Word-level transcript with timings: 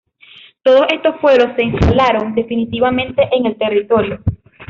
Todos 0.63 0.87
estos 0.91 1.19
pueblos 1.21 1.55
se 1.55 1.63
instalaron 1.63 2.33
definitivamente 2.33 3.21
en 3.33 3.45
el 3.45 3.55
territorio. 3.55 4.19